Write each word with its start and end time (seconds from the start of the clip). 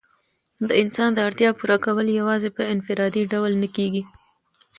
د 0.67 0.69
انسان 0.83 1.09
د 1.13 1.19
اړتیا 1.27 1.49
پوره 1.59 1.77
کول 1.85 2.07
یوازي 2.19 2.49
په 2.57 2.63
انفرادي 2.73 3.23
ډول 3.31 3.51
نه 3.63 3.67
کيږي. 3.75 4.03